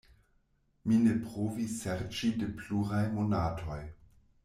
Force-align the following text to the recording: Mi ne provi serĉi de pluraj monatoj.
Mi 0.91 0.97
ne 1.03 1.13
provi 1.27 1.67
serĉi 1.75 2.33
de 2.41 2.51
pluraj 2.63 3.07
monatoj. 3.19 3.83